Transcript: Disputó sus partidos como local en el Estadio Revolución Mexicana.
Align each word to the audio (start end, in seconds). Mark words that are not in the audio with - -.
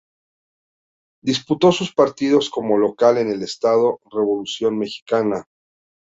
Disputó 1.21 1.71
sus 1.71 1.93
partidos 1.93 2.49
como 2.49 2.79
local 2.79 3.19
en 3.19 3.29
el 3.29 3.43
Estadio 3.43 3.99
Revolución 4.11 4.79
Mexicana. 4.79 5.45